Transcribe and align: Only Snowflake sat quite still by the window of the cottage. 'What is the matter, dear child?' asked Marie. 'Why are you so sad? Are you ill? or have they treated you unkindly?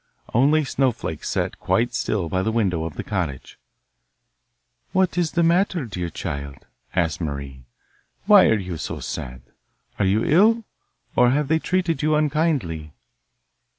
Only 0.33 0.65
Snowflake 0.65 1.23
sat 1.23 1.59
quite 1.59 1.93
still 1.93 2.27
by 2.27 2.41
the 2.41 2.51
window 2.51 2.85
of 2.85 2.95
the 2.95 3.03
cottage. 3.03 3.59
'What 4.93 5.15
is 5.15 5.33
the 5.33 5.43
matter, 5.43 5.85
dear 5.85 6.09
child?' 6.09 6.65
asked 6.95 7.21
Marie. 7.21 7.65
'Why 8.25 8.45
are 8.47 8.57
you 8.57 8.77
so 8.77 8.99
sad? 8.99 9.43
Are 9.99 10.05
you 10.05 10.23
ill? 10.25 10.63
or 11.15 11.29
have 11.29 11.49
they 11.49 11.59
treated 11.59 12.01
you 12.01 12.15
unkindly? 12.15 12.93